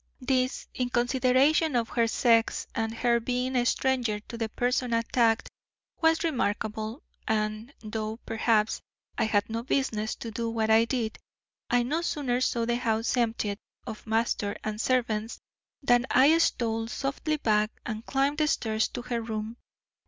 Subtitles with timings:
[0.21, 5.47] This, in consideration of her sex, and her being a stranger to the person attacked,
[6.01, 8.81] was remarkable, and, though perhaps
[9.19, 11.19] I had no business to do what I did,
[11.69, 15.37] I no sooner saw the house emptied of master and servants
[15.83, 19.57] than I stole softly back, and climbed the stairs to her room.